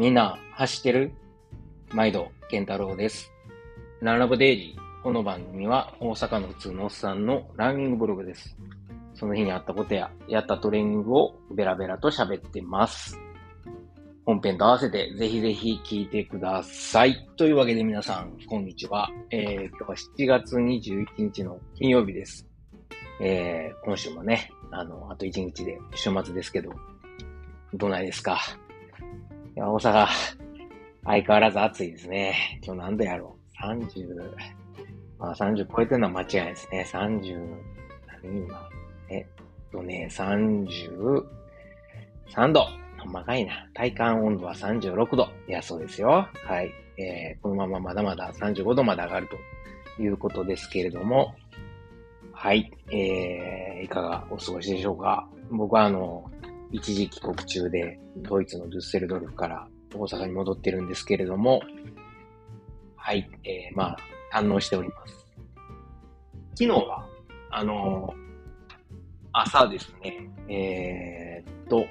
[0.00, 1.12] みんな走ってる？
[1.90, 3.30] 毎度、健太郎です。
[4.00, 5.02] ランラブデイリー。
[5.02, 8.56] この番組は大阪の普通のおっさんのランニングブログです。
[9.12, 13.20] その日にあったことや、やったトレーニングをベラベラと喋ってます。
[14.24, 17.28] 本編と合わせてぜひぜひ聞いてください。
[17.36, 19.10] というわけで皆さん、こんにちは。
[19.30, 22.46] えー、今日は7月21日の金曜日です。
[23.20, 26.72] えー、今週もね、あの、あと1日で週末ですけど、
[27.74, 28.38] どないですか？
[29.60, 30.06] 大阪、
[31.04, 32.60] 相変わらず暑いですね。
[32.64, 34.06] 今日何度やろう ?30、
[35.18, 36.88] まあ30超えてるのは間違いですね。
[36.90, 37.38] 30、
[38.22, 38.70] 何今、
[39.10, 39.26] えっ
[39.70, 41.22] とね、33
[42.52, 42.66] 度。
[42.98, 43.66] ほんまかいな。
[43.74, 45.28] 体感温度は36度。
[45.46, 46.26] いや、そうですよ。
[46.46, 46.72] はい。
[46.96, 49.28] えー、このまままだまだ35度まで上がる
[49.96, 51.34] ということですけれども、
[52.32, 52.70] はい。
[52.90, 55.28] えー、いかがお過ごしでしょうか？
[55.50, 56.30] 僕はあの、
[56.72, 61.60] 一時帰国中で、ドイツのドゥッセルドルフから大阪に戻ってるんですけれども、
[62.96, 63.28] はい。
[63.44, 63.98] えー、まあ、
[64.32, 65.26] 堪能しております。
[66.54, 67.06] 昨日は、
[67.52, 68.14] あの
[69.32, 71.86] 朝ですね、えー、っと、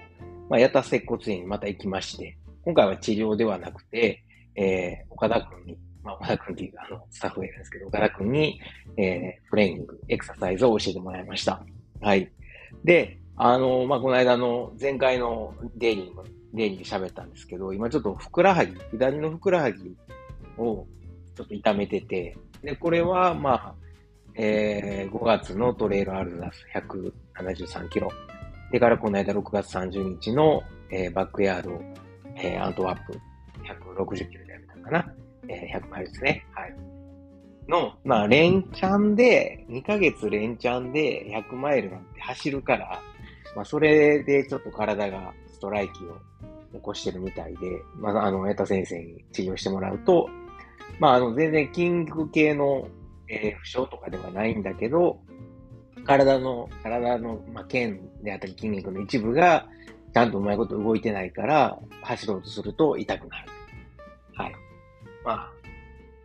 [0.50, 4.24] まあ、やた接骨院にまた行きまして、今回は治療ではなくて、
[4.56, 8.60] えー、岡田くんに、まあ、岡田くんっていうあの、スタッフがいるんですけど、岡田くんに、
[8.98, 11.64] えー、トレーニング、エクササイズを教えてもらいました。
[12.02, 12.32] はい。
[12.84, 19.96] で、あの、まあ、この間の前回のデイリーの、デイリーで喋ったんですけど、今ちょっとふくらはぎ、左のふくらはぎ
[20.58, 20.86] を
[21.36, 23.76] ちょっと痛めてて、で、これは、まあ、
[24.36, 28.12] えー、5月のトレイルアルザス173キロ。
[28.72, 31.82] でからこの間6月30日の、えー、バックヤード、
[32.36, 33.14] えー、アントワップ
[33.64, 35.14] 160キロでやめたかな。
[35.48, 36.46] えー、100マイルですね。
[36.52, 36.76] はい。
[37.70, 43.02] の、まあ、連チャンで、2ヶ月連チャンで100マイルなんて走るから、
[43.56, 46.18] まあ、それでちょっと体がストライキを
[46.74, 50.30] 起こしてるみたいで、まあ、あの、エタ先生に治療してもらうと、
[51.00, 52.88] まあ、あの、全然筋肉系の、
[53.28, 55.20] えー、負傷とかではないんだけど、
[56.06, 59.68] 体の、体の、まあ、腱であったり筋肉の一部が、
[60.14, 63.50] ちゃんとうまいこと動いてないから、走ろうとすると痛くなる。
[64.34, 64.56] はい。
[65.24, 65.52] まあ、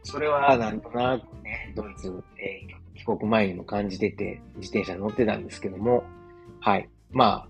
[0.02, 6.04] それはなんとなくね、ドイツ、えー、帰国前にも感じてて、自転車乗ってたんですけども、
[6.60, 6.88] はい。
[7.14, 7.48] まあ、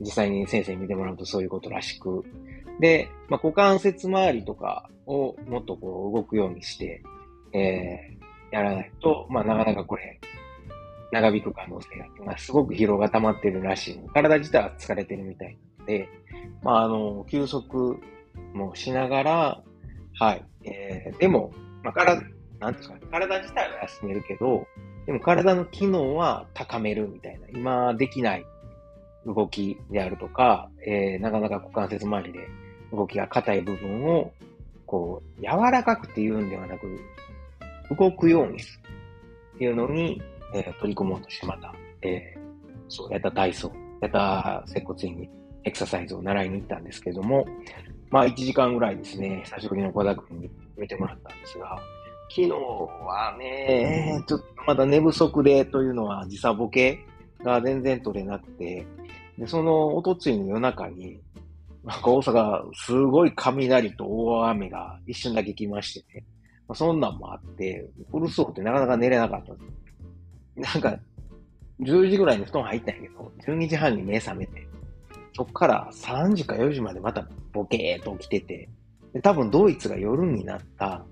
[0.00, 2.24] 実際に先生に見てもらうとそういうことらしく。
[2.80, 7.02] で、まあ、股関節周りとかをもっとこう動くようにして、
[7.52, 10.20] えー、やらないと、まあ、なかなかこれ、
[11.12, 14.00] 長引く可能性があって、まあ、すごく疲労が溜まってるらしい。
[14.12, 16.08] 体自体は疲れてるみたいなので、
[16.62, 18.00] まあ、あの、休息
[18.52, 19.62] もしながら、
[20.18, 20.44] はい。
[20.64, 21.52] えー、でも、
[21.84, 22.20] まあ、体、
[22.58, 24.66] なんですかね、体自体は休めるけど、
[25.06, 28.46] でも体の機能は高めるみたいな、今できない
[29.26, 32.48] 動きであるとか、えー、なかなか股関節周りで
[32.92, 34.32] 動きが硬い部分を、
[34.86, 37.00] こう、柔らかくっていうんではなく、
[37.98, 38.88] 動くようにする
[39.56, 40.20] っていうのに、
[40.54, 42.40] えー、取り組もうとしてまた、えー、
[42.88, 45.28] そう、やった体操、やった接骨院に
[45.64, 47.46] エクササイズを習いに行ったんですけども、
[48.10, 51.78] まあ1時間ぐらいですね、久しぶりの小田君に見てもらったんですが、
[52.28, 57.04] 昨日はね、ちょっとまだ寝不足でというのは時差ボケ
[57.42, 58.86] が全然取れなくて、
[59.38, 61.20] で、そのおとついの夜中に、
[61.84, 66.24] なんか大阪、すごい雷と大雨が一瞬だけ来ましてね、
[66.66, 69.52] まあ、そんなんもあって、うるそうってなかなか寝れなかった。
[70.60, 70.98] なんか、
[71.80, 74.66] 10時ぐらいに布団入ったんやけど、12時半に目覚めて、
[75.36, 78.68] そっから3時か4時までまたボケーっと起きてて、
[79.12, 81.04] で多分ドイツが夜になった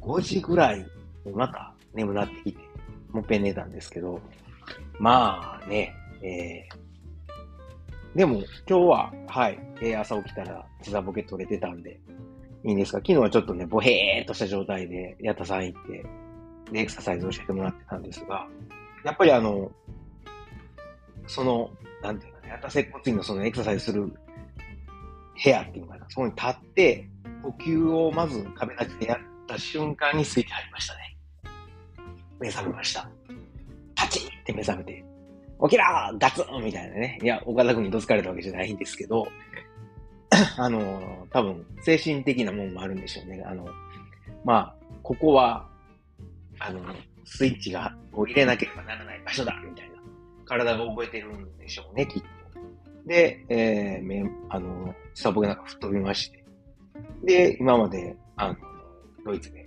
[0.00, 0.86] 5時ぐらい
[1.24, 2.58] にまた眠なってきて、
[3.12, 4.20] もっぺん寝たんですけど、
[4.98, 6.83] まあね、えー、
[8.14, 11.98] でも今日は、はい、えー、朝起きたら時差ボケ取れてたんで、
[12.64, 12.98] いいんですか？
[12.98, 16.04] 昨日はちょっとね、ボヘーっとした状態で、ヤタさん行って、
[16.72, 18.46] で、エクササイズを教えてもらってたんですが、
[19.04, 19.70] やっぱりあの、
[21.26, 21.70] その、
[22.02, 24.16] なんていうかね、ヤタ接骨院のそのエクササイズする部
[25.50, 27.08] 屋っていうのかな、そこに立って、
[27.42, 31.16] 呼吸をまず壁立ちでやった瞬間にスイッチ入りましたね。
[32.38, 33.08] 目覚めました。
[33.96, 35.04] パチンって目覚めて、
[35.62, 37.18] 起きらーガツンみたいなね。
[37.22, 39.26] いや、岡田君にどつかれたわけじゃないんですけど、
[40.58, 43.42] あの、多分、精神的なものもあるんでしょうね。
[43.46, 43.66] あの、
[44.44, 45.68] まあ、ここは、
[46.58, 46.80] あの、
[47.24, 49.94] スイッチがを入れなければならない場所だみたいな。
[50.44, 52.28] 体が覚えてるんでしょうね、きっと。
[53.06, 56.44] で、えー、めあの、下ボケなんか吹っ飛びまして。
[57.24, 58.56] で、今まで、あの、
[59.24, 59.66] ドイツで、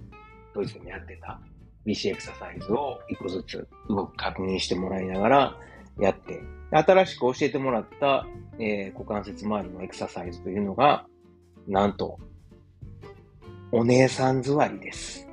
[0.54, 1.40] ドイツでもやってた
[1.86, 5.58] BC エクササイズを一個ずつ動く確認してもらいながら
[6.00, 6.42] やって、
[6.72, 8.26] 新しく教えてもらった、
[8.60, 11.06] えー、股関節周りのエクササイズというのが、
[11.68, 12.20] なんと、
[13.72, 15.28] お姉さん座りです。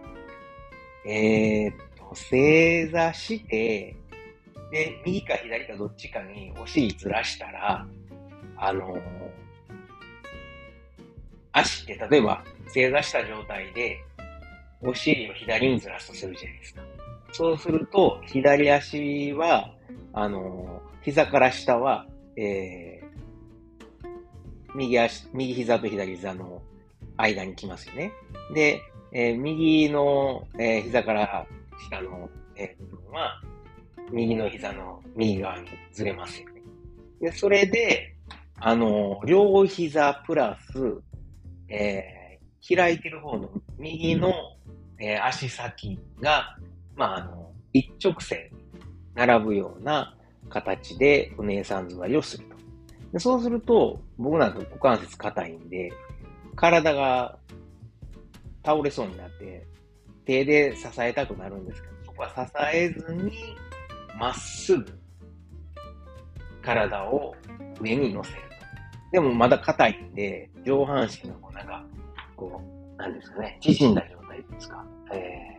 [1.07, 3.97] えー、っと、正座して、
[4.71, 7.87] で、右か左かどっちかにお尻ずらしたら、
[8.57, 9.01] あのー、
[11.53, 13.99] 足って例えば正座した状態で、
[14.83, 16.83] お尻を左にずらすとするじゃないですか。
[17.37, 19.75] そうすると、左足は、
[20.13, 24.07] あの、膝から下は、えー、
[24.73, 26.63] 右足、右膝と左膝の
[27.17, 28.13] 間に来ますよね。
[28.55, 31.45] で、えー、右の、えー、膝から
[31.89, 33.43] 下の、えー、部分は、
[34.13, 36.63] 右の膝の右側にずれますよね。
[37.21, 38.15] で、それで、
[38.61, 41.03] あの、両膝プラス、
[41.69, 44.33] えー、開いてる方の右の、
[45.01, 46.57] えー、足先が、
[46.97, 48.51] まあ、あの、一直線
[49.15, 50.17] 並ぶような
[50.49, 52.55] 形でお姉さん座りをすると。
[53.13, 55.93] でそうすると、僕なんか股関節硬いんで、
[56.57, 57.39] 体が
[58.65, 59.67] 倒れそうになって、
[60.25, 63.33] 手で支えたくなるんですけど、そこは支えずに、
[64.19, 64.85] まっすぐ
[66.63, 67.35] 体を
[67.81, 68.45] 上に乗せると。
[69.13, 71.85] でもまだ硬いんで、上半身がこうなんか、
[72.37, 72.61] こ
[72.97, 74.85] う、なんですかね、縮んだ状態ですか。
[75.13, 75.54] えー、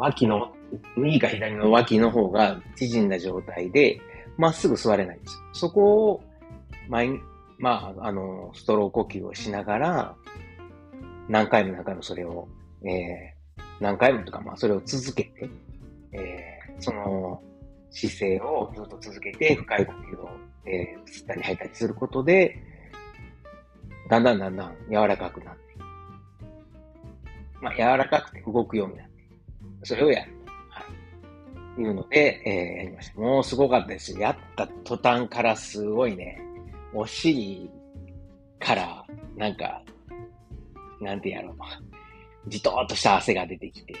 [0.00, 0.52] 脇の、
[0.96, 4.00] 右か左の脇の方が縮んだ状態で、
[4.38, 5.42] まっすぐ座れないんですよ。
[5.52, 6.22] そこを、
[6.88, 7.10] 前
[7.58, 10.16] まあ、あの、ストロー呼吸をしながら、
[11.28, 12.48] 何回も何回もそれを、
[12.82, 15.50] えー、何回もとか、まあ、それを続けて、
[16.12, 17.42] えー、その、
[17.90, 20.30] 姿勢をずっと続けて、深い呼吸を、
[20.64, 22.56] えー、吸ったり吐いたりすることで、
[24.08, 25.60] だんだんだんだん柔らかくなって。
[27.60, 29.09] まあ、柔らかくて動くようになっていく。
[29.82, 30.32] それをやる。
[30.68, 30.84] は
[31.78, 31.80] い。
[31.80, 33.20] いうので、えー、やりました。
[33.20, 36.40] もうすごかったですやった途端からすごいね、
[36.92, 37.70] お尻
[38.58, 39.04] から、
[39.36, 39.82] なんか、
[41.00, 41.54] なんてやろう。
[42.48, 43.94] じとーっとした汗が出てきて、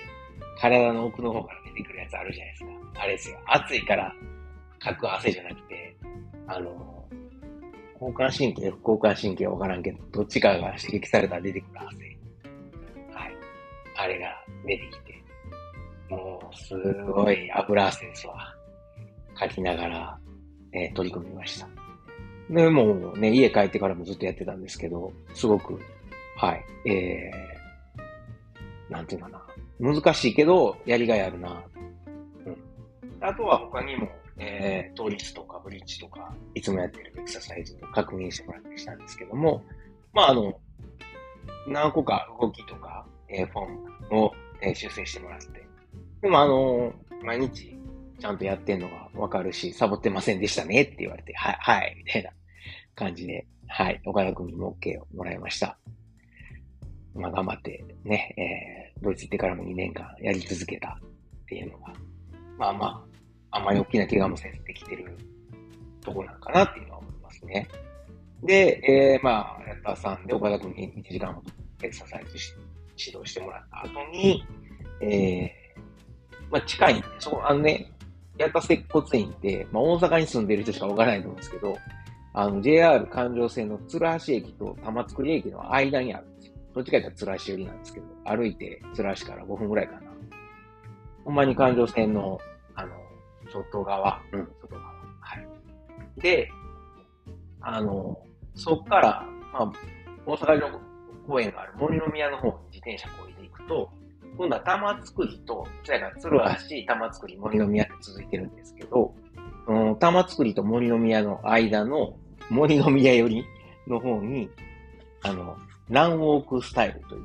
[0.60, 2.70] 体の奥の方から出てくるやつあるじゃないですか。
[3.02, 3.38] あれですよ。
[3.46, 4.14] 暑いから
[4.78, 5.96] かく汗じゃなくて、
[6.46, 7.06] あの、
[7.94, 11.96] 交感神経、副交感神経わからんけど、どっちかが刺激されたら出てくる汗。
[13.12, 13.32] はい。
[13.96, 15.19] あれが出てきて、
[16.10, 16.74] もう、す
[17.04, 18.54] ごい油汗ですわ。
[19.34, 20.18] かきながら、
[20.72, 21.68] えー、取り組みました。
[22.50, 25.80] で、もうね、家帰ってからもずっとやってたんですけど、すごく、
[26.36, 29.40] はい、えー、なんていうかな。
[29.78, 31.62] 難しいけど、やりがいあるな。
[32.44, 32.56] うん。
[33.20, 39.62] あとは他にも、えー、倒立とかブリッジとか、いつもやってるエクササイズを確認してもらったりしたんですけども、
[40.12, 40.58] まあ、あの、
[41.68, 43.68] 何個か動きとか、えー、フォー
[44.10, 45.69] ムを、えー、修正してもらって。
[46.22, 47.76] でも、あの毎日
[48.18, 52.30] ちゃんとやってんのがわかるし、サボってませんでしたねって言われて、はい、はい、みたいな
[52.94, 55.78] 感じで、はい、岡田君にも OK をもらいました。
[57.14, 61.92] まあ、頑張ってね、えー、ドイツ行ってからも2年間やり続けたっていうのが、
[62.56, 63.04] まあま
[63.50, 65.16] あ、あんまり大きな怪我もせずできてる
[66.00, 67.68] とこなのかなっていうのは思いますね。
[68.42, 68.80] で、
[69.16, 71.50] えー、まあ、やったさんで岡田君に1時間ほど
[71.82, 72.52] エクササイズし
[72.96, 74.44] 指導してもらった後に、
[75.02, 75.59] えー、
[76.50, 77.92] まあ近いんで、そこ、あのね、
[78.38, 81.76] やった接骨院って、まあ大阪に住んでる人しかわからないと思うんですけど、
[82.32, 86.54] あの、JR 環状線の鶴橋駅と玉造駅の間にあるんですよ。
[86.74, 90.10] どっちかというと鶴橋寄りなんですけど、歩いて鶴橋から5分ぐらいかな。
[91.24, 92.38] ほんまに環状線の、
[92.74, 92.92] あの、
[93.52, 94.20] 外側。
[94.32, 94.84] うん、外側。
[95.20, 95.48] はい。
[96.20, 96.50] で、
[97.60, 98.18] あの、
[98.54, 99.72] そっから、まあ、
[100.26, 100.80] 大阪城
[101.26, 103.90] 公園がある森の宮の方に自転車こいでいくと、
[104.40, 109.14] 今度は玉造りと、そやから鶴橋、玉造り、森の宮って続いてるんですけど、
[109.66, 112.16] うん、玉造りと森の宮の間の
[112.48, 113.44] 森の宮寄り
[113.86, 114.48] の方に、
[115.24, 115.58] あの、
[115.90, 117.22] ランウォークスタイルという、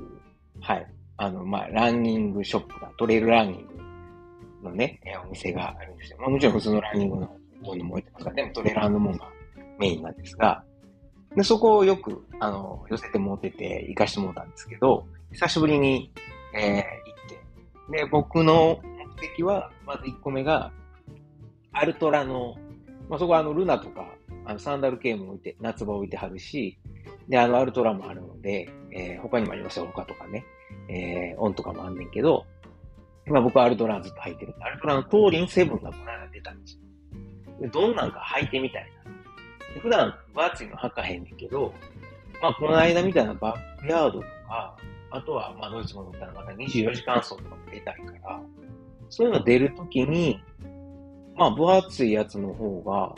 [0.60, 3.68] はい、あの、まあ、ランニングショップが、トレイルランニン
[4.62, 6.18] グのね、お店があるんですよ。
[6.20, 7.22] まあ、もちろん普通のランニングの
[7.62, 9.30] ものも置いてますから、でもトレーラーのものが
[9.80, 10.66] メインなんですが、
[11.34, 16.12] で、そこをよく、あの、寄せて持ってて行かしてもらったんですけど、久しぶりに、
[16.56, 20.72] えー、行って、で、僕の目的は、まず1個目が、
[21.72, 22.56] アルトラの、
[23.10, 24.08] まあ、そこはあの、ルナとか、
[24.46, 26.78] あの、サンダル系も置いて、夏場置いてはるし、
[27.28, 30.46] で、あの、アルトラもあるので、えー、他にもありますよ、他とかね。
[30.88, 32.46] えー、オンとかもあんねんけど、
[33.28, 34.54] 今僕はアルトラずっと履いてる。
[34.62, 36.82] アルトラのトーリンセブンがこの間出たんですよ。
[37.62, 38.88] でどんなんか履いてみたい
[39.76, 39.82] な。
[39.82, 41.74] 普段、分厚いの履かへんねんけど、
[42.42, 44.78] まあ、この間みたいなバックヤードとか、
[45.12, 48.42] あとは、まあ、ドイツ語乗ったらまた24時間走とかも出たいから、
[49.10, 50.40] そういうの出るときに、
[51.36, 53.16] まあ、分厚いやつの方が、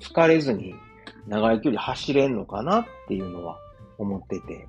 [0.00, 0.74] 疲れずに
[1.26, 3.58] 長い距離走れんのかなっていうのは
[3.98, 4.68] 思ってて。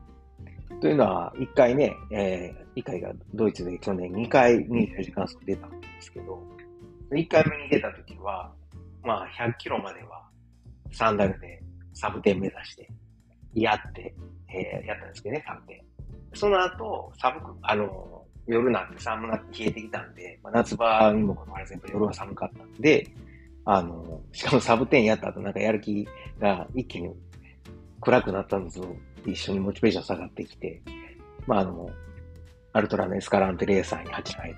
[0.81, 6.41] というのは、一回ね、えー、一回がドイツで去年2回24時間走出たんですけど、
[7.11, 8.51] 1回目に出た時は、
[9.03, 10.27] まあ100キロまでは
[10.91, 11.61] サンダルで
[11.93, 12.89] サブ10目指して、
[13.53, 14.13] やって、
[14.55, 16.37] えー、やったんですけどね、サブ10。
[16.37, 23.07] その後、寒く、あの、夜なんて寒くなって冷えてきたんで、まあ、夏場にもかかわらず、夜は寒かったんで、
[23.65, 26.07] あの、しかもサブ10やった後なんかやる気
[26.39, 27.09] が一気に
[27.99, 28.85] 暗くなったんですよ。
[29.25, 30.81] 一緒にモチベーション下がってきて、
[31.47, 31.89] まあ、あの、
[32.73, 34.55] アルトラのエスカランテレーサーに8回、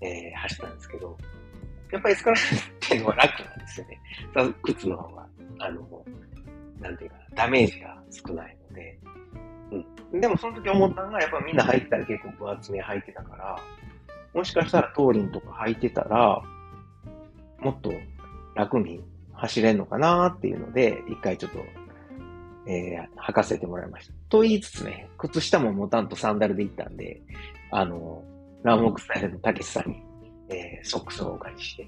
[0.00, 1.18] えー、走ったんですけど、
[1.90, 2.42] やっぱりエスカラン
[2.80, 4.00] テってのは楽なんですよね。
[4.62, 5.26] 靴の方が、
[5.58, 6.04] あの、
[6.80, 8.98] なんていうか、ダメージが少ないので、
[10.12, 13.58] でもその時思ったのが、やっぱみんな履いてたら結構分厚め履いてたから、
[14.34, 16.42] もしかしたらトーリンとか履いてたら、
[17.60, 17.92] もっと
[18.54, 19.02] 楽に
[19.32, 21.58] 走れんのかなっていうので、一回ちょっと
[22.66, 24.12] えー、履かせてもらいました。
[24.28, 27.20] と言いつつね、靴下も持たんとサンダルで行ったんで、
[27.70, 28.22] あの、
[28.62, 30.02] ランウォークスタイルのたけしさんに、
[30.48, 31.86] えー、ソックスをお借りして、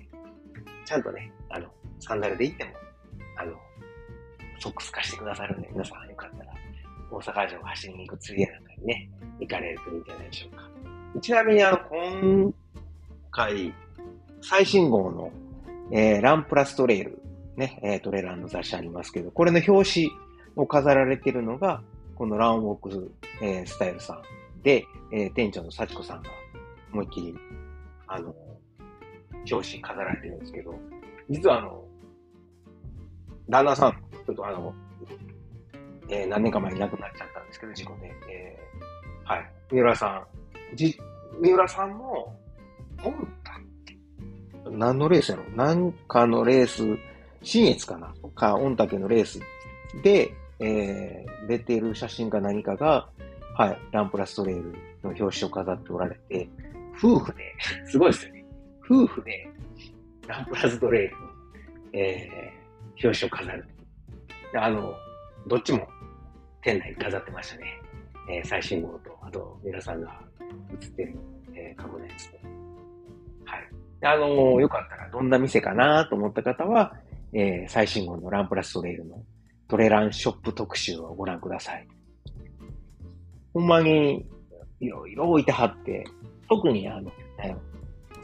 [0.85, 1.69] ちゃんとね、あの、
[2.01, 2.71] サンダルで行っても、
[3.39, 3.53] あの、
[4.59, 6.53] ソックス貸してくださるんで、皆さんよかったら、
[7.15, 11.21] 大阪城を走りに行く釣り屋なんかにね、行かれるといいんじゃないでしょうか。
[11.21, 12.55] ちなみに、あの、今
[13.31, 13.75] 回、
[14.43, 15.31] 最新号の、
[15.91, 17.21] えー、ランプラストレイル、
[17.57, 20.25] ね、えー、トレーラーの雑誌ありますけど、これの表紙、
[20.57, 21.83] を飾られているのが、
[22.15, 24.23] このランウォーク、えー、スタイルさん
[24.63, 26.31] で、えー、店長の幸子さんが
[26.93, 27.35] 思いっきり、
[28.07, 28.35] あの、
[29.51, 30.75] 表紙飾られてるんですけど、
[31.29, 31.85] 実はあの、
[33.49, 33.93] 旦那さん、
[34.27, 34.75] ちょっとあの、
[36.09, 38.13] えー、何年か前に亡くなっちゃったんですけど、事故で。
[38.31, 39.51] えー、はい。
[39.71, 40.07] 三浦さ
[40.73, 40.77] ん。
[40.77, 40.99] じ、
[41.41, 42.39] 三浦さんも、
[43.03, 43.55] オンタ
[44.71, 45.45] 何のレースやろ？
[45.55, 46.99] 何かのレース、
[47.43, 48.15] 新越かな？
[48.35, 49.41] か、御嶽のレース
[50.03, 53.09] で、えー、出てる写真か何かが、
[53.57, 56.49] はい、ランプラストレイルの表紙を飾っておられて、
[56.97, 57.55] 夫婦で、
[57.87, 58.45] すごいですよね。
[58.85, 59.49] 夫婦で、
[60.27, 61.19] ランプラストレイルの、
[61.93, 63.69] えー、表紙を飾る。
[64.57, 64.95] あの、
[65.47, 65.87] どっちも
[66.65, 67.65] 店内飾ってましたね。
[68.29, 70.19] えー、最新号と、あと、皆さんが
[70.81, 71.19] 写ってる、
[71.55, 72.39] えー、株のやつと。
[73.45, 73.71] はい。
[74.03, 76.95] あのー、よかったら、どんな店かなと思った方は、
[77.35, 79.23] えー、最新号のランプラストレイルの
[79.69, 81.87] トレランショップ特集をご覧ください。
[83.53, 84.27] ほんまに、
[84.81, 86.05] いろいろ置いてはって、
[86.49, 87.13] 特にあの、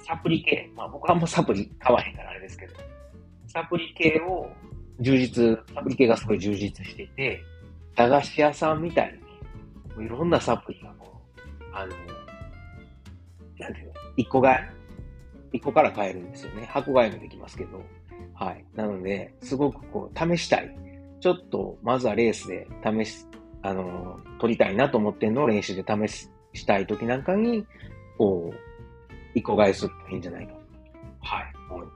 [0.06, 2.74] サプリ系、まあ僕はもうサプリ買わへんからあれですけど、
[3.48, 4.50] サプリ系を
[5.00, 7.44] 充実、サプリ系がすごい充実してて、
[8.00, 9.18] 駄菓子屋さんみたい
[9.98, 11.40] に、いろんなサプリがこう、
[11.74, 11.94] あの、
[13.58, 14.54] なんていうの、一個買
[15.52, 16.64] い一個から買えるんですよね。
[16.64, 17.82] 箱買いもできますけど。
[18.34, 18.64] はい。
[18.74, 20.74] なので、すごくこう、試したい。
[21.20, 23.28] ちょっと、まずはレースで試す、
[23.60, 27.66] あの、取りたいなと思ってんのを練習で試ししたい時なんかに、
[28.16, 28.56] こう、
[29.34, 30.54] 一個買いするといいんじゃないか。
[31.20, 31.92] はい、思いま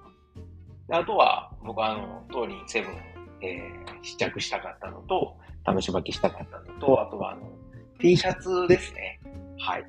[0.91, 1.01] す。
[1.01, 2.93] あとは、僕はあの、トーリンセブン、
[3.41, 5.35] えー、試着したかったのと、
[5.67, 7.43] 試し履きしたかったのと、あとはあの、
[7.99, 9.21] T シャツですね。
[9.59, 9.85] はい。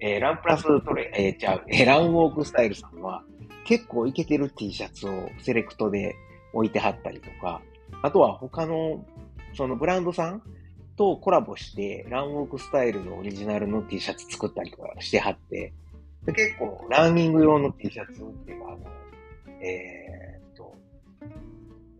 [0.00, 3.22] えー、ランプラストレ、えー、ちゃう、えー、ランウォークスタイルさんは、
[3.64, 6.14] 結構イケてる T シャツをセレクトで
[6.54, 7.60] 置いてはったりとか、
[8.02, 9.04] あとは他の、
[9.54, 10.42] そのブランドさん
[10.96, 15.72] とコラボして、ランウォークスタイルのオリジナルの T シャツ作ったりとかしてはって、
[16.24, 18.78] で結構ランニング用の T シャツっていうか、あの、
[19.62, 20.74] えー、っと、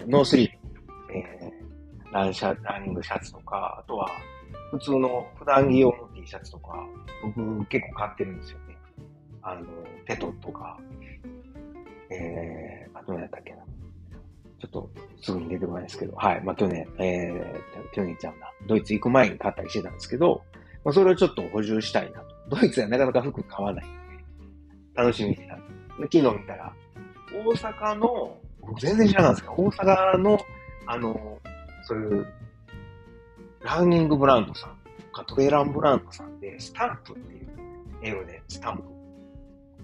[0.06, 0.50] ノースリー
[1.08, 1.52] ブ、え、
[2.12, 4.08] ランシャ、ランニングシャツとか、あとは
[4.70, 6.84] 普通の普段着用の T シャツとか、
[7.22, 8.76] 僕結構買ってるんですよね。
[9.42, 9.66] あの、
[10.06, 10.78] テトとか、
[12.10, 13.58] えー、あと何やったっけな。
[14.60, 14.90] ちょっと
[15.22, 16.42] すぐに出てこないですけど、はい。
[16.44, 18.48] まあ、去年、えー、去年ちゃうな。
[18.66, 20.42] ドイツ行く前に買ったりしてたんですけど、
[20.84, 22.26] まあ、それをちょっと補充したいなと。
[22.50, 23.98] ドイツはなかなか服買わないんで、
[24.94, 25.56] 楽しみにしてた。
[25.96, 26.72] 昨日見たら、
[27.32, 30.38] 大阪の、僕全然知らないんですけど、大阪の、
[30.86, 31.38] あの、
[31.82, 32.26] そういう、
[33.62, 34.80] ランニングブランドさん
[35.12, 37.48] かトレーランブランドさんで、スタンプっていう、
[38.02, 38.84] 英語でスタンプ。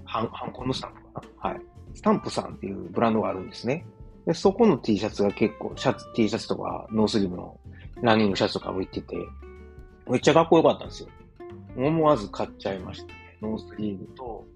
[0.04, 1.60] ハン、ハンコのスタンプかなはい。
[1.94, 3.84] スタンプさんっていうブランドがあるんですね。
[4.26, 7.58] で、そこの T シャツが結構、シャツ、T シャツとか、ノースリーブの
[8.02, 9.16] ランニングシャツとか置いてて、
[10.08, 11.08] めっちゃかっこよかったんですよ。
[11.76, 13.12] 思わず買っちゃいましたね。
[13.42, 14.46] ノースリーブと、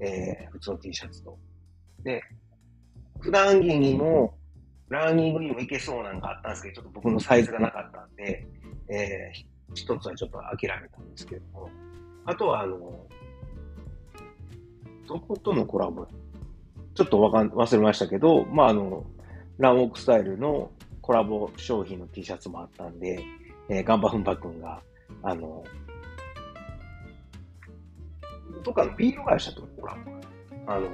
[0.00, 1.38] えー、普通の T シャツと。
[2.02, 2.22] で、
[3.20, 4.34] 普段着にも、
[4.90, 8.46] ランニングにもいけそうなのがあったんですけど、ちょっと僕のサイズがなかったんで、
[8.88, 11.70] えー、一つはちょっと諦めたんですけども、
[12.26, 13.06] あとはあの、
[15.06, 16.06] どことのコラボ
[16.94, 19.04] ちょっとわかん、忘れましたけど、まあ、あの、
[19.58, 20.70] ランウォークスタイルの
[21.00, 23.22] コラボ商品の T シャツもあったんで、
[23.68, 24.82] えー、ガンバフンパ君が、
[25.22, 25.64] あの、
[28.64, 30.10] どっかのビール会社とコラボ
[30.66, 30.88] あの、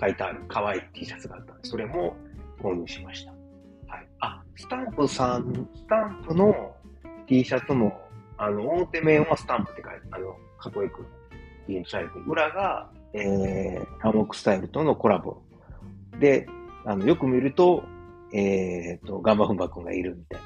[0.00, 2.14] 書いてある可愛い T シャツがあったんで、それも
[2.64, 3.32] 購入しました。
[3.32, 4.08] はい。
[4.20, 6.74] あ、スタンプさん、スタンプの
[7.26, 8.00] T シャツも、
[8.38, 11.04] あの、表面はスタンプって書いて、あの、かっこよく
[11.68, 15.36] 印刷されて、裏が、えー、ハモックスタイルとのコラボ。
[16.18, 16.46] で、
[16.86, 17.84] あの、よく見ると、
[18.32, 20.40] えーと、ガンバフンバ君がいるみたい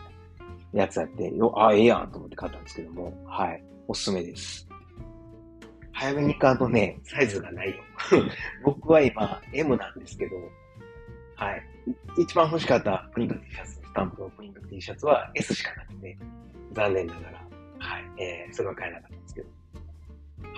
[0.74, 3.62] なやつあって、よ、あ、ええやんと思って買ったんですけども、はい。
[3.86, 4.68] おすすめです。
[5.92, 7.76] 早めに買うとね、サイズがないよ。
[8.64, 10.36] 僕は今、M なんですけど、
[11.36, 11.62] はい。
[12.18, 16.18] 一番欲しかったプリント T シャツ、スタンプのプリント T シャツは S しかなくて、
[16.72, 17.38] 残念ながら、
[17.78, 18.22] はい。
[18.22, 19.48] えー、それは買えなかったんですけど。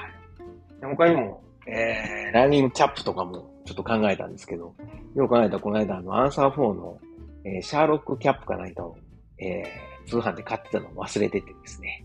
[0.00, 0.80] はい。
[0.80, 4.75] で他にも、えー、ランニングキャップとかもちょっと考えたんですけど、
[5.14, 6.99] よく考えたらこの間、あの、アンサー4の、
[7.44, 8.96] えー、シャーロックキャップか何かを、
[9.38, 12.04] えー、通販で買ってたのを忘れててですね、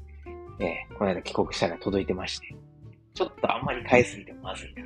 [0.59, 2.55] えー、この間帰国したら届いてまして、
[3.13, 4.83] ちょっとあんまり買いすぎてもまずいな、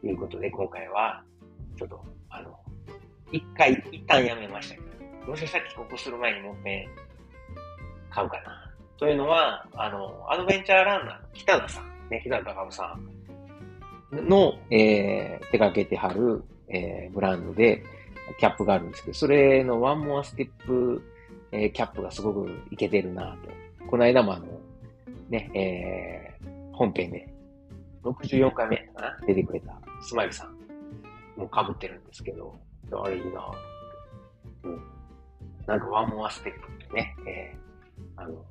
[0.00, 1.22] ということで、今回は、
[1.76, 2.04] ちょっと、
[3.34, 4.80] 一回、一旦やめましたけ
[5.24, 6.88] ど、もしかしたら帰国する前にもう一遍
[8.10, 8.72] 買うかな。
[8.96, 12.96] というのは、あの、アドベンチャーランナーの北田さん、ね、北田隆さ
[14.12, 17.82] んの、えー、手掛けてはる、えー、ブランドで、
[18.38, 21.02] キャップがあるんですけど、それのワンモアステップ、
[21.50, 23.86] えー、キャップがすごくいけてるなと。
[23.86, 24.46] この間もあの、
[25.28, 27.28] ね、えー、本編で、
[28.04, 29.18] 64回目かな？
[29.26, 30.56] 出てくれたスマイルさん
[31.40, 32.56] も被ってるんですけど、
[32.92, 33.50] あれいな
[34.64, 34.82] うん。
[35.66, 38.44] なんかワンモアステップってね、えー、あの、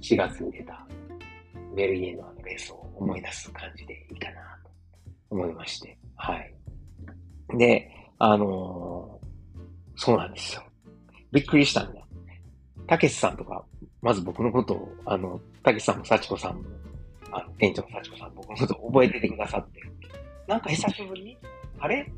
[0.00, 0.86] 4月に出た
[1.76, 4.70] ベルギーのあのレースを思い出す感じでいいかなと
[5.30, 6.54] 思いまして、はい。
[7.56, 10.62] で、あのー、そうなんですよ。
[11.32, 12.00] びっくりしたんだ。
[12.86, 13.64] たけしさんとか、
[14.02, 16.62] まず僕のことを、あの、たけしさんも幸子さんも、
[17.30, 19.80] あの、店長の幸子さんも僕のことを覚えててくださって、
[20.48, 21.38] なんか久しぶりに
[21.78, 22.10] あれ？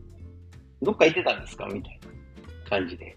[0.83, 1.67] どっか行ってたんですか？
[1.67, 2.01] みたい
[2.65, 3.17] な感じで。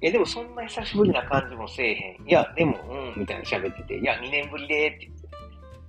[0.00, 2.28] え、でもそんな久しぶりな感じもせえへん。
[2.28, 2.76] いや、でも、
[3.14, 5.22] うん、みたいな喋ってて、いや、2年ぶりでって言って。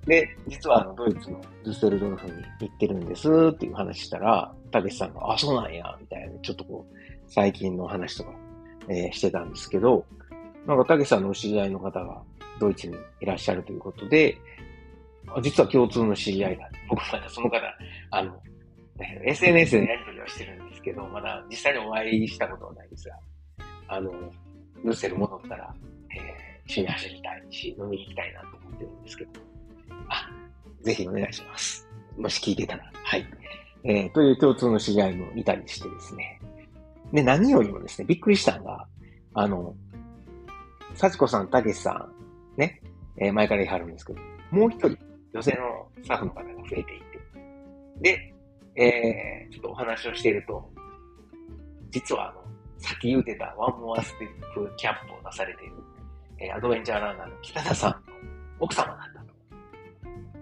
[0.06, 6.96] で、実はあの、ドイツのデュッセルドルフに行ってるんですっていう話したら、たけしさんが、あ、そうなんや、みたいな、ちょっとこう、
[7.28, 8.32] 最近の話とか、
[8.90, 10.06] えー、してたんですけど、
[10.68, 12.22] なんかたけしさんのお知り合いの方が
[12.60, 14.38] ドイツにいらっしゃるということで、
[15.42, 16.70] 実は共通の知り合いだ。
[16.90, 17.58] 僕まだその方、
[18.12, 18.40] あの、
[19.26, 23.16] SNS でやり取りはしてるんけど、まだ実際にお会いしたことはないですが、
[23.88, 24.12] あの、
[24.84, 25.74] ルッセル戻ったら、
[26.12, 29.32] えー、一緒に走りたいし、飲みに行きたいなと思ってるんですけど、
[30.10, 30.30] あ、
[30.82, 31.88] ぜひお願いします。
[32.18, 32.92] もし聞いてたら。
[32.94, 33.26] はい。
[33.86, 36.40] えー、という共通の知り合いもいたりしてですね。
[37.12, 38.88] で、何よりもですね、びっくりしたのが、
[39.34, 39.76] あの、
[40.96, 42.82] 幸子さん、たけしさん、ね、
[43.18, 44.20] えー、前から言い張るんですけど、
[44.52, 44.98] もう一人、
[45.34, 46.94] 女性のスタッフの方が増えていて、
[48.02, 48.34] で、
[48.76, 50.72] えー、ちょっとお話をしていると、
[51.94, 52.42] 実はあの、
[52.80, 55.76] さっき言うてたワンモアステップキャップを出されている、
[56.40, 57.98] えー、アドベンチャーランナーの北田さんの
[58.60, 59.26] 奥様だったと。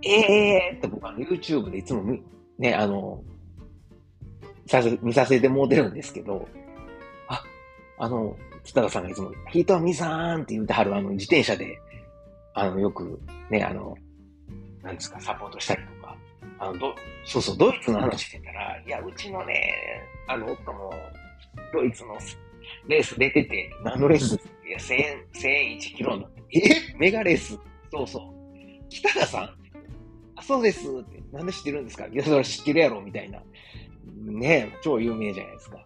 [0.03, 0.11] え
[0.55, 2.17] えーって僕は YouTube でいつも
[2.57, 3.21] ね、あの、
[5.01, 6.47] 見させてもうてるんですけど、
[7.27, 7.43] あ、
[7.97, 11.77] あの、北田さんがいつも、ひとみさんって言うてはるあの自転車で、
[12.53, 13.95] あの、よくね、あの、
[14.83, 16.15] なんですか、サポートしたりとか、
[16.59, 19.73] あの、ど、そうそう、ドイツの話してたら、いや、うちのね、
[20.27, 20.93] あの、夫も、
[21.73, 22.17] ドイツの
[22.87, 26.59] レース出てて、何のレースいや、1000、1001キロの、え？
[26.97, 27.57] メガレース
[27.91, 28.23] そうそう。
[28.89, 29.49] 北田さん
[30.35, 31.21] あ、そうですって。
[31.31, 32.07] なんで知ってるんですか？
[32.07, 33.41] いや、それ知ってるやろみたいな。
[34.23, 35.85] ね超有名じゃないですか。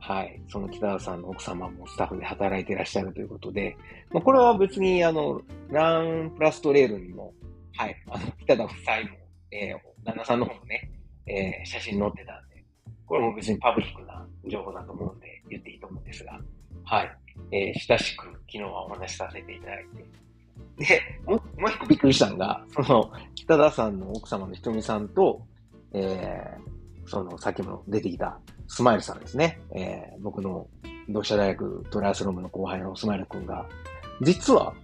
[0.00, 0.42] はい。
[0.48, 3.76] その北田さんの奥様もスタッフで働いてらっしゃるということで、
[4.10, 7.32] まあ、これは別に、あの、ランプラストレールにも、
[7.76, 9.16] はい、あの、北田夫妻も、
[9.52, 10.90] えー、旦那さんの方もね、
[11.26, 12.64] えー、写真載ってたんで、
[13.06, 16.40] これも別にパブリックな情報だと思うんで言っていいと思うんですが、
[16.84, 17.16] はい。
[17.50, 20.22] えー、親しく昨日はお話しさせていただいて、
[20.76, 25.42] で、ももう一個びっくりしたのが、その、北田さんの奥様のひとみさんと、
[25.92, 29.60] えー、その、さっきも出てきたスマイルさんですね。
[29.74, 30.66] えー、僕の
[31.08, 33.66] 同志社大学トライアスロームの後輩のスマイル君が、
[34.20, 34.74] 実は、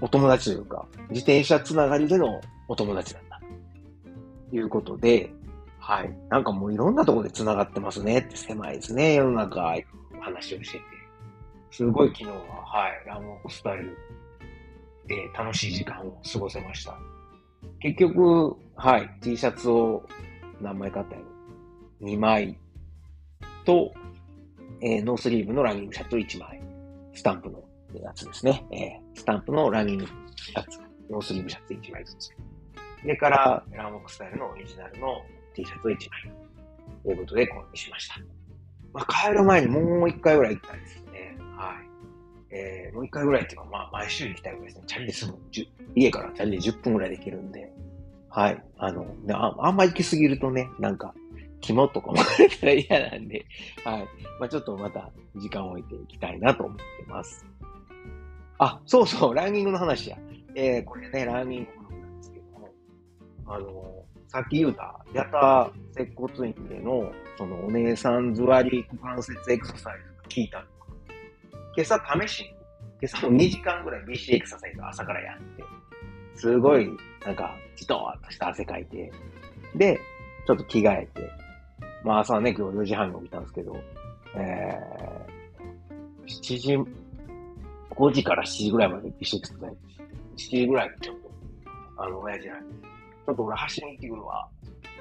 [0.00, 3.40] お友達というか、自転車つながりでのお友達なんだ。
[4.52, 5.30] いうことで、
[5.88, 6.14] はい。
[6.28, 9.74] なんかもういろんなところで繋がってますねって狭いですね、世の中、
[10.20, 10.84] 話をしてて。
[11.70, 13.96] すごい昨日は、はい、ランウォークスタイル
[15.06, 16.94] で楽しい時間を過ごせました。
[17.80, 20.02] 結局、はい、T シャツを
[20.60, 21.22] 何枚買ったよ
[22.02, 22.58] ?2 枚
[23.64, 23.94] と、
[24.82, 26.60] えー、ノースリーブのランニングシャツ1枚、
[27.14, 27.62] スタンプの
[27.94, 28.66] やつですね。
[28.72, 32.26] えー、スタンプのランニングシャツ、ノースリーブシャツ1枚ずつ。
[33.00, 35.22] それから、ランモックスタイルのオリジナルの
[35.58, 36.32] T シャツを1枚。
[37.02, 38.14] ということで購入しました。
[38.92, 41.36] まあ、帰る前にもう一回ぐらい行きたいですよね。
[41.56, 42.54] はい。
[42.54, 44.84] えー、もう一回ぐらいっていうか、まあ、毎週行きたいぐらいですね。
[44.86, 45.38] チャリで済む。
[45.94, 47.72] 家からチャリで10分ぐらいできるんで。
[48.30, 48.64] はい。
[48.78, 51.14] あの、ああんま行きすぎるとね、なんか、
[51.60, 53.44] 肝とかもれたら嫌なんで、
[53.84, 54.08] はい。
[54.38, 57.44] まあ、ちょっとまた時間を置いていきたいなと思ってます。
[58.58, 60.18] あ、そうそう、ランニングの話や。
[60.54, 62.68] えー、これね、ランニングのなんですけども、
[63.46, 70.64] あの、さっき言うた、やた接骨院での、そのお姉さん座り股関節エクササイズが効いたの。
[71.74, 72.48] 今朝試しに、
[73.00, 75.64] 今朝も2時間ぐらい BC エクササイズ朝からやって、
[76.34, 76.90] すごい、
[77.24, 79.10] なんか、じとーっとした汗かいて、
[79.74, 79.98] で、
[80.46, 81.22] ちょっと着替えて、
[82.04, 83.76] まあ朝ね、今日4時半に起きたんですけど、
[84.36, 86.76] えー、7時、
[87.90, 89.74] 5時から7時ぐらいまで一緒に作った7
[90.36, 91.30] 時ぐらいにちょっと、
[91.96, 92.66] あの、親父らに、
[93.28, 94.48] ちょっと俺走りに行ってくるわ。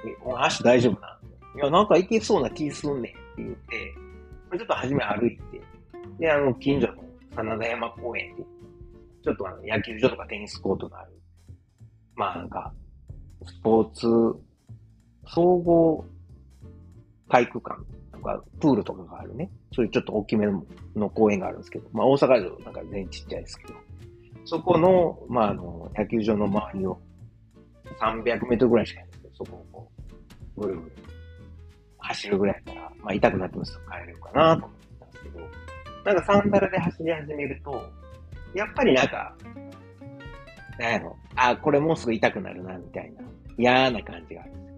[0.05, 1.19] え、お前足大丈夫な
[1.55, 3.95] いや、なんか行けそうな気すんねんって言って、
[4.57, 5.61] ちょっと初め歩いて、
[6.19, 7.03] で、あの、近所の
[7.37, 8.43] 真田山公園で、
[9.23, 11.11] ちょっとあの、野球場とかテニスコートがある、
[12.15, 12.73] まあなんか、
[13.45, 14.07] スポーツ、
[15.27, 16.03] 総合
[17.29, 19.49] 体育館とか、プールとかがあるね。
[19.73, 20.47] そういうちょっと大きめ
[20.97, 23.73] の公園があるんですけど、まあ大阪城なんか全然ちっちゃいですけど、
[24.43, 26.99] そこの、まああの、野球場の周りを
[27.99, 29.91] 300メートルぐらいしかないんですけど、そこをこ
[30.57, 30.91] う、ぐるぐる
[31.99, 35.39] 走るぐらいだったら、まあ痛くなってますと帰れるかなと思ったんですけど、
[36.05, 37.89] なんかサンダルで走り始めると、
[38.53, 39.35] やっぱりなんか、
[40.79, 43.23] なんやろ、あ、これもうすぐ痛くなるな、みたいな、
[43.57, 44.77] 嫌な感じがあるんですよ。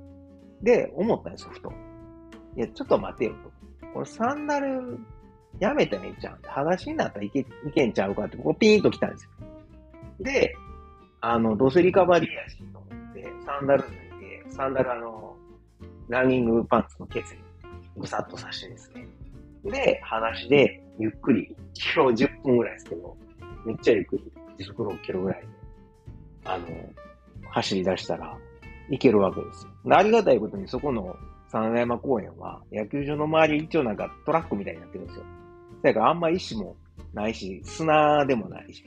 [0.62, 1.72] で、思ったんですよ、ふと。
[2.56, 3.34] いや、ちょっと待てよ
[3.82, 3.88] と。
[3.94, 5.00] これサンダル
[5.60, 6.40] やめたらいいじゃん。
[6.44, 9.32] 裸足になったらいけ、いけんちゃうかって、ここピーンと来たんですよ。
[10.22, 10.56] で、
[11.22, 12.89] あの、どうせリカバリーやしと思
[13.46, 15.36] サンダル脱いで、サンダルあの、
[16.08, 17.42] ランニングパンツのケツに
[17.98, 19.08] ぐさっと刺してですね。
[19.64, 23.16] で、裸足で、ゆっくり、キロ10分ぐらいですけど、
[23.66, 25.48] めっちゃゆっくり、時速6キロぐらいで、
[26.46, 26.66] あの、
[27.50, 28.38] 走り出したら、
[28.90, 29.96] いけるわけですよ。
[29.96, 31.16] ありがたいことにそこの
[31.48, 35.26] 三山公園は、野球場の周り一応なんかトラックみたいになってるんですよ。
[35.84, 36.76] だからあんま石も
[37.14, 38.84] ないし、砂でもないし、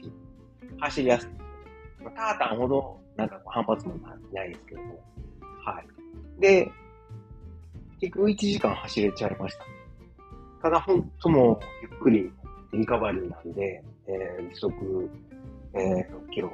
[0.79, 1.29] 走りやすい。
[2.03, 3.95] タータンほどなんか反発も
[4.33, 4.99] ないですけども。
[5.65, 6.41] はい。
[6.41, 6.71] で、
[7.99, 9.65] 結局1時間走れちゃいました。
[10.61, 12.31] ただ本当もゆっくり
[12.73, 15.09] リカバリーなんで、えー、時速、
[15.73, 16.53] えー、6キロ、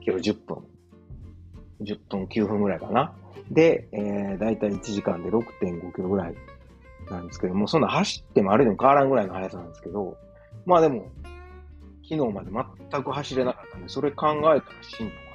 [0.00, 0.64] キロ10分。
[1.82, 3.14] 10分9分ぐらいかな。
[3.50, 6.34] で、えー、だいたい1時間で6.5キロぐらい
[7.10, 10.16] なんですけども、そんな走っても歩いても変わらんぐらいの速さなんですけど、
[10.64, 11.10] まあでも、
[12.08, 12.50] 昨日まで
[12.90, 15.31] 全く走れなかったんで、それ考えたら進歩、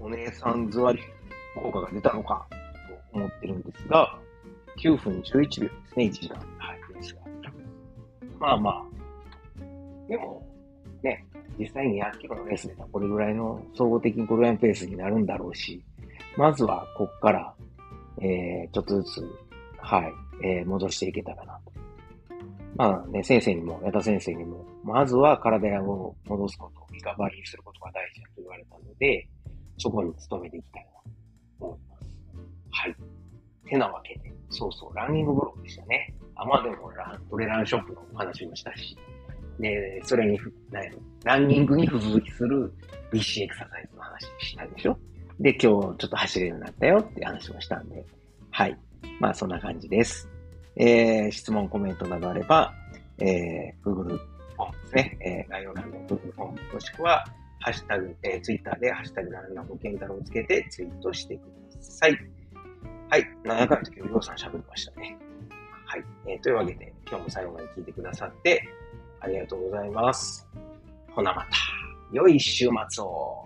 [0.00, 0.98] お姉さん座り
[1.54, 2.46] 効果が出たのか
[3.12, 4.18] と思ってるんですが、
[4.78, 6.36] 9分11秒ですね、1時間。
[6.58, 7.20] はい、ですが。
[8.38, 8.84] まあまあ、
[10.08, 10.46] でも、
[11.02, 11.24] ね、
[11.58, 15.82] 実際に100キロのレースでこれぐらいの、総合的にこれぐらいのペースになるんだろうし、
[16.36, 17.54] まずはこっから、
[18.20, 19.30] えー、ちょっとずつ、
[19.78, 20.12] はい、
[20.44, 21.72] えー、戻していけたらなと。
[22.76, 29.26] まあね、先生にも、矢田先生にも、まずは体を戻すこと、リカバリーすることが大事だと言われたので、
[29.78, 30.90] そこに努めていきたいな
[31.60, 32.06] と思います。
[32.70, 32.96] はい。
[33.68, 36.14] てなわけで、そうそう、ランニングブログでしたね。
[36.36, 38.96] あ、まあでもラン、トレランショップのお話もしたし、
[39.58, 40.38] で、それに、
[41.24, 42.72] ランニングに付随する
[43.12, 44.98] BC エクササイズの話したでしょ
[45.40, 48.04] で、今日ちょっと走れるようになったよって話もしたんで、
[48.50, 48.78] はい。
[49.20, 50.28] まあそんな感じです。
[50.76, 52.74] えー、質問、コメントなどあれば、
[53.18, 55.18] えー、Google フォームですね。
[55.20, 57.24] えー、概要欄の Google フォームもしくは、
[57.66, 61.44] ハッシュタグ、えー、ツイッターでハッシュタグランナボケンタロをつけてツイートしてくだ
[61.80, 62.16] さい。
[63.10, 63.24] はい。
[63.42, 65.18] 7回の時、りょうさん喋りましたね。
[65.84, 66.04] はい。
[66.28, 68.62] えー、というわけで、今日も最後まで聞いてくださって、
[69.18, 70.46] ありがとうございます。
[71.10, 71.48] ほなまた、
[72.12, 73.45] 良い週末を。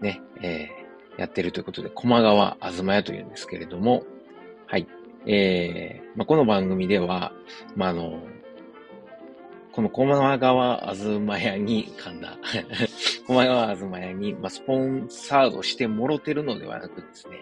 [0.00, 4.04] ね、えー、やってるということで、駒川あずま屋というんですけれども、
[4.66, 4.86] はい。
[5.26, 7.32] えー、まあ、この番組では、
[7.76, 8.20] まあ、あの、
[9.72, 12.38] この駒川あずま屋に、噛んだ。
[13.26, 17.36] 駒川あずま屋に、まあ、スポンサードしてもろてるのではなくですね、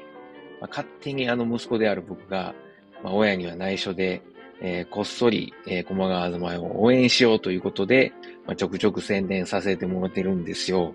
[0.61, 2.55] まあ、勝手にあの息子である僕が、
[3.03, 4.23] まあ、親には内緒で、
[4.61, 8.13] えー、こっそり、えー、駒川あずま屋を応援しようということで、
[8.47, 10.95] まあ、ちょくちょく宣伝させてもらってるんですよ。